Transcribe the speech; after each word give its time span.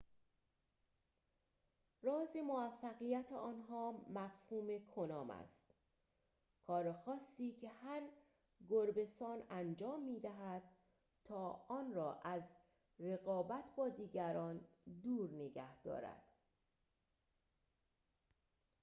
راز 2.03 2.35
موفقیت 2.47 3.31
آنها 3.33 3.91
مفهوم 4.09 4.67
کنام 4.95 5.29
است 5.29 5.63
کار 6.67 6.93
خاصی 6.93 7.51
که 7.51 7.69
هر 7.69 8.01
گربه‌سان 8.69 9.43
انجام 9.49 10.01
می‌دهد 10.03 10.63
تا 11.23 11.49
آن 11.67 11.93
را 11.93 12.21
از 12.23 12.55
رقابت 12.99 13.63
با 13.77 13.89
دیگران 13.89 14.61
دور 15.03 15.29
نگه 15.31 15.81
دارد 15.83 16.23